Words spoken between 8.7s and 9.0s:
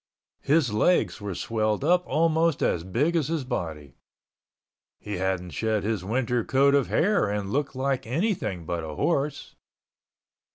a